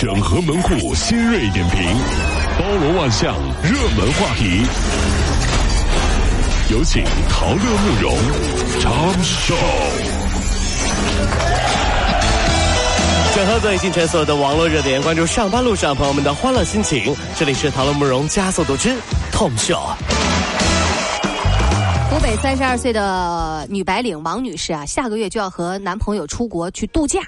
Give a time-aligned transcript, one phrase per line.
[0.00, 1.82] 整合门户新锐点评，
[2.56, 3.34] 包罗万象，
[3.64, 4.62] 热门话题。
[6.70, 8.16] 有请陶乐慕容
[8.78, 9.56] 长寿。
[13.34, 17.12] 整合最近全所有的网络热点，关注上班路上朋友们的欢乐心情。
[17.36, 18.90] 这里是陶乐慕容加速度之
[19.32, 19.96] Tom Show。
[22.08, 27.18] 湖北三十二岁的女白领王女士啊，下个月就要和男朋友出国去度假。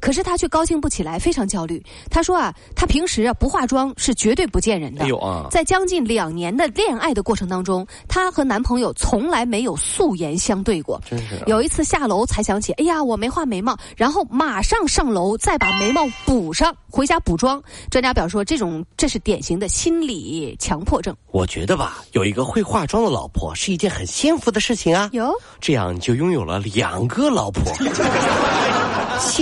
[0.00, 1.82] 可是她却高兴不起来，非常焦虑。
[2.10, 5.04] 她说啊，她平时啊不化妆是绝对不见人的。
[5.04, 11.00] 哎啊在将近两年的恋爱的过程当中，她和男朋友从来没有素颜相对过。
[11.08, 17.62] 真是啊有一次下楼才想起，哎呀，我没画眉毛，然后马上上楼再把眉毛补上，回家补妆。
[17.90, 21.14] 专家表示说，这种这是典型的心理强迫症。
[21.30, 25.10] 我觉得吧，有一个会化妆的老婆是一件很幸福的事情啊。
[25.12, 27.72] 有这样就拥有了两个老婆。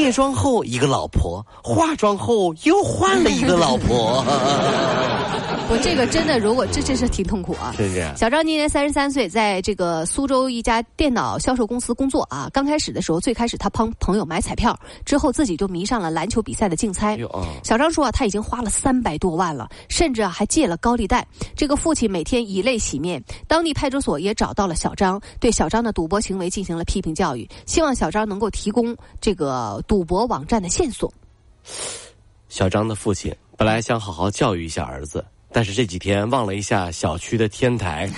[0.00, 4.24] 卸妆后一个老婆，化妆后又换了一个老婆。
[5.70, 7.72] 我这个真的，如果这真是挺痛苦啊。
[7.76, 8.12] 是不是？
[8.16, 12.50] 小张今年三十三岁，在这个苏州一家电脑销售公司工作啊。
[12.52, 17.16] 刚开始的时候，最开始他帮朋友买彩票，之后自己就迷上了篮球比赛的竞猜。
[17.62, 21.24] 小张说啊，他已经花了三百多万了，甚至啊还借了高利贷。
[21.54, 31.12] 这个父亲每天以泪洗面，当地派出所也找到了小张，对小张的赌博行为进行了批评教育，希望小张能够提供这个赌博网站的线索。
[32.48, 38.08] 小张的父亲本来想好好教育一下儿子，但是这几天望了一下小区的天台，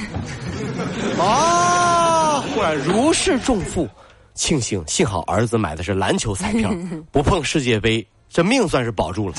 [1.19, 3.89] 啊，忽然如释重负。
[4.35, 6.75] 庆幸，幸好儿子买的是篮球彩票，
[7.11, 9.35] 不碰世界杯，这命算是保住了。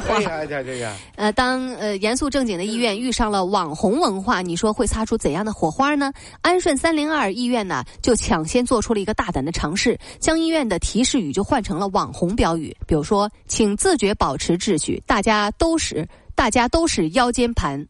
[0.08, 0.92] 哎呀，哎呀，这这个。
[1.16, 6.12] 呃，当呃严肃正经的医院遇上了网红文化，你说会擦出怎样的火花呢？
[6.40, 17.84] 安顺三零二医院呢，就抢先做出了一个大胆的尝试，将医院的提示语就换成了网红标语，比如说“请自觉保持秩序，大家都是大家都是腰间盘”。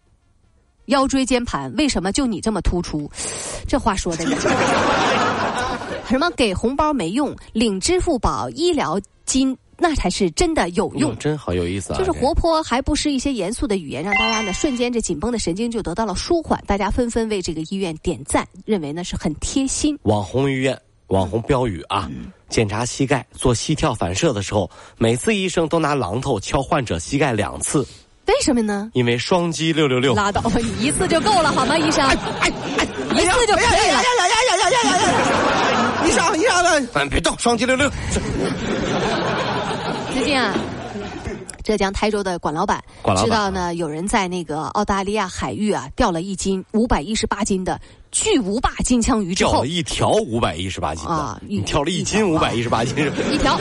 [0.87, 3.09] 腰椎间盘为什么就你这么突出？
[3.69, 4.27] 这话说的，
[6.09, 11.17] 什么给红包没用，领支付宝医疗金那才是真的有用哟，。
[11.17, 11.99] 真好有意思啊！
[11.99, 16.63] 就是活泼，还不失一些严肃的语言，让大家呢瞬间这紧绷的神经就得到了舒缓。
[16.69, 19.99] 大家纷纷为这个医院点赞，认为呢是很贴心。
[20.05, 22.09] 网红医院网红标语啊，
[22.49, 27.85] 检查膝盖做膝跳反射的时候，每次医生都拿榔头敲患者膝盖两次，
[28.27, 28.89] 为什么呢？
[28.95, 30.15] 因为双击六六六。
[30.15, 32.09] 拉倒吧，你一次就够了好吗，医生？
[32.09, 34.01] 一次就可以了。
[34.01, 35.62] 呀呀呀呀呀呀！
[36.05, 37.91] 你上你上的，嗯，别动，双击六六。
[40.13, 40.55] 最近啊。
[41.65, 47.81] 浙江台州的管老板管老板知道呢，有人在那个澳大利亚海域啊钓了一斤五百一十八斤的
[48.13, 52.95] 巨无霸金枪鱼之后钓了，一条五百一十八斤啊一你挑了一斤五百一十八斤，
[53.33, 53.59] 一条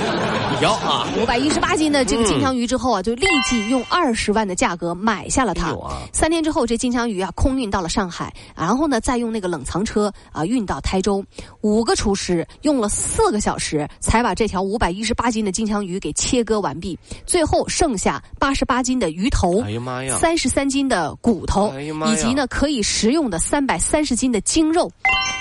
[0.54, 1.08] 一条啊！
[1.18, 5.74] 五百一十八斤的这个金枪鱼之后啊，就立即用二十万的价格买下了它。
[6.12, 11.24] 三天之后，这金枪鱼啊空运到了上海，然后呢再用那个冷藏车啊运到台州。
[11.62, 19.62] 五个厨师用了四个小时才把这条五百一十八斤的金枪鱼给切割完毕，最后剩下八十八斤的鱼头。
[19.62, 20.18] 哎呀妈呀！
[20.18, 24.92] 三十三斤的骨头，哎呀妈呀以及呢可以食用的三百三十斤的精肉。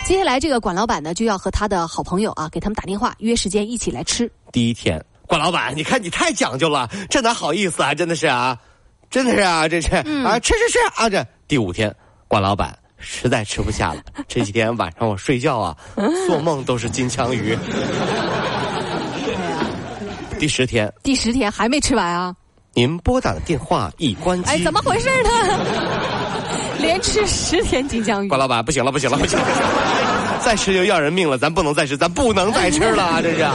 [0.07, 4.31] 接下来，这个管老板呢就要和他的好朋友啊给他们打电话约时间一起来吃。
[4.53, 7.95] 第一天，管老板，你看你太讲究了，这哪好意思啊？
[7.95, 8.59] 真的是啊，
[9.11, 11.09] 真的是啊，这是、啊，吃吃吃啊！
[11.09, 11.95] 这第五天，
[12.27, 15.77] 管老板实在吃不下了， 这几天晚上我睡觉啊，
[16.27, 17.57] 做梦都是金枪鱼。
[20.39, 22.35] 第十天，第十天还没吃完啊？
[22.73, 24.51] 您拨打的电话已关机。
[24.51, 25.29] 哎，怎么回事呢？
[26.83, 29.45] 连吃十天金枪鱼管，老板，不行了，不行了，不行了，
[30.41, 33.21] 再吃就要人命了，咱不能再吃，咱不能再吃了！
[33.23, 33.47] 这是。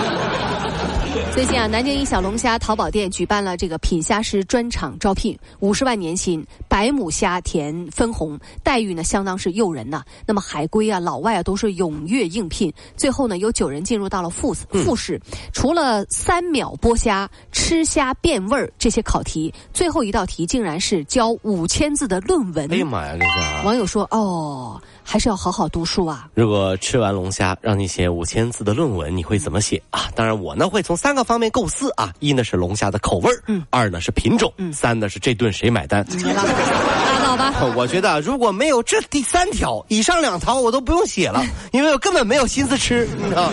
[1.35, 12.73] 最近啊，南京一小龙虾淘宝店举办了这个品虾师专场招聘，五十万年薪，百亩虾田分红，待遇呢相当是诱人呐、那么海归啊、老外啊都是踊跃应聘。
[12.95, 15.19] 最后呢，有九人进入到了复复试，
[15.51, 22.71] 除了三秒剥虾、吃虾变味儿这些考题，最后一道题竟然是交五千字的论文。
[22.71, 23.61] 哎呀妈呀，这是啊！
[23.65, 26.27] 网友说：“哦，还是要好好读书啊。
[26.33, 30.09] 如果吃完龙虾让你写五千字的论文，你会怎么写啊？
[30.15, 36.03] 当然，我呢会从三个方面构思啊：一呢是龙虾的口味儿，嗯二呢是品种，三呢是这顿谁买单。
[36.09, 37.53] 你拉拉倒吧。
[37.75, 43.51] 我觉得啊如果没有这第三条，以上两条我都不用写了，因为我根本没有心思吃，你知道？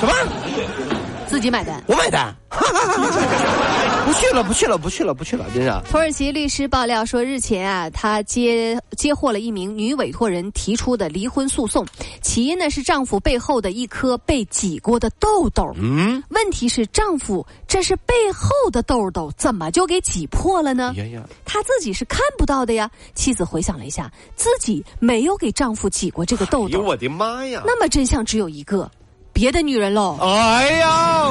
[0.00, 0.12] 什么？
[1.42, 1.82] 自己买单。
[1.88, 2.32] 我买单
[4.06, 5.90] 不去了，不去了，不去了，不去了，真是。
[5.90, 11.84] 土耳其律师爆料说，日前啊，他接接获了一名女委托人提出的离婚诉讼，
[12.20, 15.68] 起因呢是丈夫背后的一颗被挤过的痘痘。
[15.74, 20.92] 嗯，问题是丈夫这是背后的痘痘，怎么就给挤破了呢？
[20.96, 22.88] 呀呀，他自己是看不到的呀。
[23.16, 26.80] 妻子回想了一下，自己没有给丈夫挤过这个痘痘。
[26.82, 27.62] 我的妈呀！
[27.66, 28.88] 那么真相只有一个，
[29.32, 30.18] 别的女人喽。
[30.20, 31.21] 哎呀！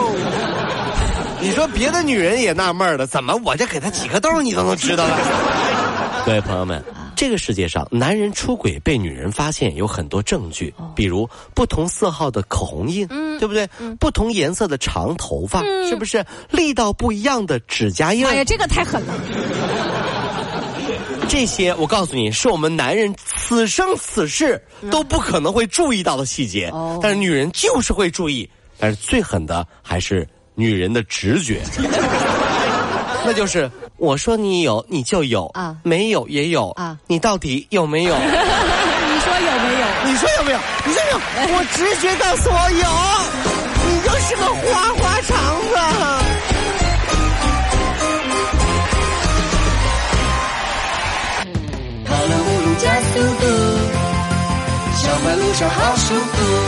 [1.41, 5.17] 你说别的女人也纳闷了，怎么我这给她几个痘你都能知道了？
[6.23, 6.83] 各位朋友们，
[7.15, 13.07] 这个世界上男人出轨被女人发现有很多证据，比如不同色号的口红印，
[13.39, 13.67] 对不对？
[13.99, 16.23] 不同颜色的长头发，是不是？
[16.51, 18.23] 力道不一样的指甲印。
[18.27, 19.13] 哎呀，这个太狠了！
[21.27, 26.71] 这些我告诉你，是我们男人此生此世都不可能会注意到的细节，
[27.01, 28.47] 但是女人就是会注意。
[28.77, 30.27] 但是最狠的还是。
[30.61, 31.59] 女人的直觉，
[33.25, 38.13] 那就是我说你有你就有啊，没有也有啊，你到底有没有？
[38.21, 39.87] 你说有没有？
[40.05, 40.59] 你说有没有？
[40.85, 41.17] 你说有？
[41.57, 42.85] 我直觉告诉我有，
[43.89, 45.73] 你就是个花花肠子。
[52.05, 53.43] 跑了五路加速度，
[54.95, 56.60] 小马路上好舒服。